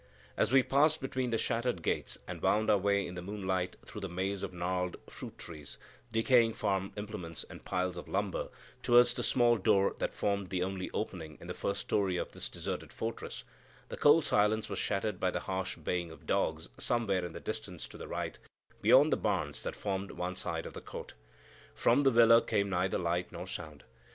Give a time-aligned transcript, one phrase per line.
[0.35, 4.01] As we passed between the shattered gates and wound our way in the moonlight through
[4.01, 5.77] the maze of gnarled fruit trees,
[6.11, 8.49] decaying farm implements and piles of lumber,
[8.81, 12.49] towards the small door that formed the only opening in the first story of this
[12.49, 13.43] deserted fortress,
[13.89, 17.87] the cold silence was shattered by the harsh baying of dogs somewhere in the distance
[17.87, 18.39] to the right,
[18.81, 21.13] beyond the barns that formed one side of the court.
[21.75, 23.83] From the villa came neither light nor sound.